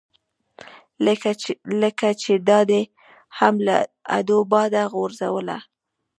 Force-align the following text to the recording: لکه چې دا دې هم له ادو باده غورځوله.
لکه 1.83 2.07
چې 2.21 2.33
دا 2.49 2.59
دې 2.69 2.81
هم 3.37 3.53
له 3.67 3.77
ادو 4.17 4.37
باده 4.51 4.83
غورځوله. 4.93 5.57